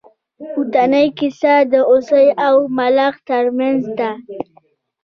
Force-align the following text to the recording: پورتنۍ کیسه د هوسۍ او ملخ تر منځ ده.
پورتنۍ 0.51 1.07
کیسه 1.17 1.53
د 1.71 1.73
هوسۍ 1.89 2.27
او 2.47 2.55
ملخ 2.77 3.15
تر 3.29 3.45
منځ 3.57 3.81
ده. 3.99 4.11